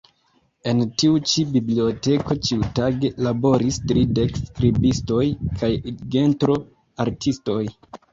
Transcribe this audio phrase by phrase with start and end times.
[0.69, 5.21] En tiu ĉi biblioteko ĉiutage laboris tridek skribistoj
[5.61, 5.71] kaj
[6.17, 7.61] gentro-artistoj.